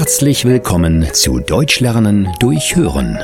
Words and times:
Herzlich 0.00 0.46
willkommen 0.46 1.12
zu 1.12 1.40
Deutsch 1.40 1.80
lernen 1.80 2.34
durch 2.38 2.74
Hören. 2.74 3.16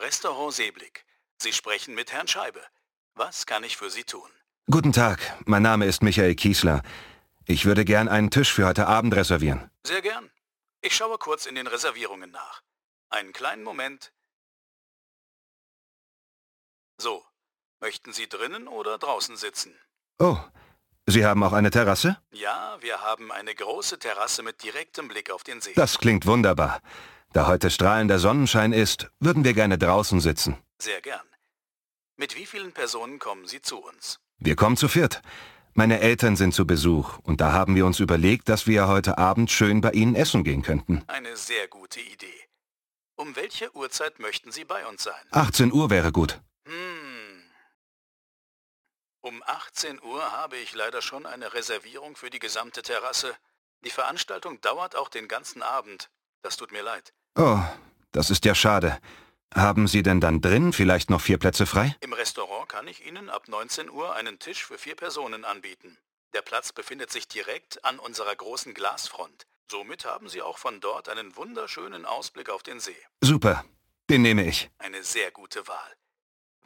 Restaurant 0.00 0.54
Seeblick. 0.54 1.04
Sie 1.36 1.52
sprechen 1.52 1.94
mit 1.94 2.10
Herrn 2.10 2.26
Scheibe. 2.26 2.60
Was 3.16 3.44
kann 3.44 3.64
ich 3.64 3.76
für 3.76 3.90
Sie 3.90 4.04
tun? 4.04 4.22
Guten 4.70 4.92
Tag, 4.92 5.20
mein 5.44 5.60
Name 5.60 5.84
ist 5.84 6.02
Michael 6.02 6.36
Kiesler. 6.36 6.80
Ich 7.44 7.66
würde 7.66 7.84
gern 7.84 8.08
einen 8.08 8.30
Tisch 8.30 8.50
für 8.50 8.66
heute 8.66 8.86
Abend 8.86 9.14
reservieren. 9.14 9.70
Sehr 9.86 10.00
gern. 10.00 10.30
Ich 10.86 10.94
schaue 10.94 11.16
kurz 11.16 11.46
in 11.46 11.54
den 11.54 11.66
Reservierungen 11.66 12.30
nach. 12.30 12.60
Einen 13.08 13.32
kleinen 13.32 13.62
Moment. 13.62 14.12
So, 16.98 17.24
möchten 17.80 18.12
Sie 18.12 18.28
drinnen 18.28 18.68
oder 18.68 18.98
draußen 18.98 19.38
sitzen? 19.38 19.74
Oh, 20.18 20.36
Sie 21.06 21.24
haben 21.24 21.42
auch 21.42 21.54
eine 21.54 21.70
Terrasse? 21.70 22.18
Ja, 22.32 22.76
wir 22.80 23.00
haben 23.00 23.32
eine 23.32 23.54
große 23.54 23.98
Terrasse 23.98 24.42
mit 24.42 24.62
direktem 24.62 25.08
Blick 25.08 25.30
auf 25.30 25.42
den 25.42 25.62
See. 25.62 25.72
Das 25.74 25.96
klingt 25.96 26.26
wunderbar. 26.26 26.82
Da 27.32 27.46
heute 27.46 27.70
strahlender 27.70 28.18
Sonnenschein 28.18 28.74
ist, 28.74 29.10
würden 29.20 29.42
wir 29.42 29.54
gerne 29.54 29.78
draußen 29.78 30.20
sitzen. 30.20 30.62
Sehr 30.78 31.00
gern. 31.00 31.26
Mit 32.16 32.36
wie 32.36 32.44
vielen 32.44 32.72
Personen 32.72 33.18
kommen 33.18 33.46
Sie 33.46 33.62
zu 33.62 33.78
uns? 33.78 34.20
Wir 34.36 34.54
kommen 34.54 34.76
zu 34.76 34.88
viert. 34.88 35.22
Meine 35.76 35.98
Eltern 35.98 36.36
sind 36.36 36.54
zu 36.54 36.68
Besuch 36.68 37.18
und 37.24 37.40
da 37.40 37.50
haben 37.50 37.74
wir 37.74 37.84
uns 37.84 37.98
überlegt, 37.98 38.48
dass 38.48 38.68
wir 38.68 38.86
heute 38.86 39.18
Abend 39.18 39.50
schön 39.50 39.80
bei 39.80 39.90
Ihnen 39.90 40.14
essen 40.14 40.44
gehen 40.44 40.62
könnten. 40.62 41.02
Eine 41.08 41.36
sehr 41.36 41.66
gute 41.66 42.00
Idee. 42.00 42.44
Um 43.16 43.34
welche 43.34 43.74
Uhrzeit 43.74 44.20
möchten 44.20 44.52
Sie 44.52 44.64
bei 44.64 44.86
uns 44.86 45.02
sein? 45.02 45.26
18 45.32 45.72
Uhr 45.72 45.90
wäre 45.90 46.12
gut. 46.12 46.40
Hm. 46.64 47.42
Um 49.20 49.42
18 49.44 50.00
Uhr 50.00 50.22
habe 50.30 50.58
ich 50.58 50.76
leider 50.76 51.02
schon 51.02 51.26
eine 51.26 51.54
Reservierung 51.54 52.14
für 52.14 52.30
die 52.30 52.38
gesamte 52.38 52.82
Terrasse. 52.82 53.34
Die 53.84 53.90
Veranstaltung 53.90 54.60
dauert 54.60 54.94
auch 54.94 55.08
den 55.08 55.26
ganzen 55.26 55.60
Abend. 55.62 56.08
Das 56.42 56.56
tut 56.56 56.70
mir 56.70 56.82
leid. 56.82 57.12
Oh, 57.36 57.58
das 58.12 58.30
ist 58.30 58.44
ja 58.44 58.54
schade. 58.54 59.00
Haben 59.52 59.88
Sie 59.88 60.04
denn 60.04 60.20
dann 60.20 60.40
drin 60.40 60.72
vielleicht 60.72 61.10
noch 61.10 61.20
vier 61.20 61.38
Plätze 61.38 61.66
frei? 61.66 61.96
Im 62.00 62.12
Restaurant 62.12 62.53
kann 62.66 62.88
ich 62.88 63.04
Ihnen 63.06 63.30
ab 63.30 63.48
19 63.48 63.90
Uhr 63.90 64.14
einen 64.14 64.38
Tisch 64.38 64.64
für 64.64 64.78
vier 64.78 64.94
Personen 64.96 65.44
anbieten. 65.44 65.98
Der 66.34 66.42
Platz 66.42 66.72
befindet 66.72 67.10
sich 67.12 67.28
direkt 67.28 67.84
an 67.84 67.98
unserer 67.98 68.34
großen 68.34 68.74
Glasfront. 68.74 69.46
Somit 69.70 70.04
haben 70.04 70.28
Sie 70.28 70.42
auch 70.42 70.58
von 70.58 70.80
dort 70.80 71.08
einen 71.08 71.36
wunderschönen 71.36 72.04
Ausblick 72.04 72.50
auf 72.50 72.62
den 72.62 72.80
See. 72.80 72.96
Super, 73.22 73.64
den 74.10 74.22
nehme 74.22 74.44
ich. 74.46 74.70
Eine 74.78 75.02
sehr 75.04 75.30
gute 75.30 75.66
Wahl. 75.68 75.96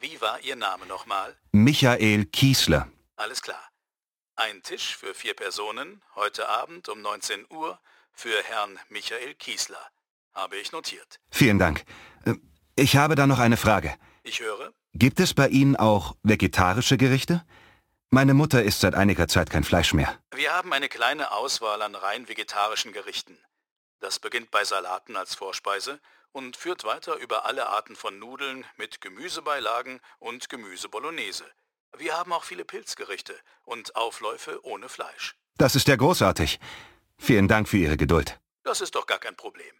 Wie 0.00 0.20
war 0.20 0.40
Ihr 0.40 0.56
Name 0.56 0.86
nochmal? 0.86 1.36
Michael 1.52 2.24
Kiesler. 2.26 2.88
Alles 3.16 3.42
klar. 3.42 3.62
Ein 4.36 4.62
Tisch 4.62 4.96
für 4.96 5.14
vier 5.14 5.34
Personen, 5.34 6.02
heute 6.14 6.48
Abend 6.48 6.88
um 6.88 7.02
19 7.02 7.46
Uhr, 7.50 7.80
für 8.12 8.42
Herrn 8.44 8.78
Michael 8.88 9.34
Kiesler. 9.34 9.90
Habe 10.34 10.56
ich 10.56 10.70
notiert. 10.72 11.18
Vielen 11.30 11.58
Dank. 11.58 11.84
Äh, 12.24 12.34
Ich 12.76 12.96
habe 12.96 13.16
da 13.16 13.26
noch 13.26 13.40
eine 13.40 13.56
Frage. 13.56 13.96
Ich 14.22 14.38
höre. 14.40 14.72
Gibt 15.00 15.20
es 15.20 15.32
bei 15.32 15.46
Ihnen 15.46 15.76
auch 15.76 16.16
vegetarische 16.24 16.96
Gerichte? 16.96 17.44
Meine 18.10 18.34
Mutter 18.34 18.64
isst 18.64 18.80
seit 18.80 18.96
einiger 18.96 19.28
Zeit 19.28 19.48
kein 19.48 19.62
Fleisch 19.62 19.94
mehr. 19.94 20.18
Wir 20.34 20.52
haben 20.52 20.72
eine 20.72 20.88
kleine 20.88 21.30
Auswahl 21.30 21.82
an 21.82 21.94
rein 21.94 22.28
vegetarischen 22.28 22.92
Gerichten. 22.92 23.38
Das 24.00 24.18
beginnt 24.18 24.50
bei 24.50 24.64
Salaten 24.64 25.14
als 25.16 25.36
Vorspeise 25.36 26.00
und 26.32 26.56
führt 26.56 26.82
weiter 26.82 27.14
über 27.14 27.46
alle 27.46 27.68
Arten 27.68 27.94
von 27.94 28.18
Nudeln 28.18 28.64
mit 28.76 29.00
Gemüsebeilagen 29.00 30.00
und 30.18 30.48
Gemüse 30.48 30.88
Bolognese. 30.88 31.44
Wir 31.96 32.16
haben 32.16 32.32
auch 32.32 32.42
viele 32.42 32.64
Pilzgerichte 32.64 33.36
und 33.62 33.94
Aufläufe 33.94 34.58
ohne 34.64 34.88
Fleisch. 34.88 35.36
Das 35.58 35.76
ist 35.76 35.86
ja 35.86 35.94
großartig. 35.94 36.58
Vielen 37.18 37.46
Dank 37.46 37.68
für 37.68 37.76
Ihre 37.78 37.96
Geduld. 37.96 38.40
Das 38.64 38.80
ist 38.80 38.96
doch 38.96 39.06
gar 39.06 39.20
kein 39.20 39.36
Problem. 39.36 39.76